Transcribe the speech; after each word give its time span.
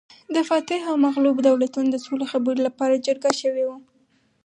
فاتح 0.49 0.81
او 0.91 0.95
مغلوب 1.05 1.35
دولتونه 1.47 1.87
د 1.91 1.97
سولې 2.05 2.25
خبرو 2.31 2.59
لپاره 2.67 3.01
جرګه 3.05 3.31
شوي 3.41 3.63
وو 3.65 3.77